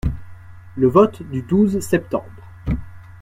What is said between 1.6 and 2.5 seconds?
septembre.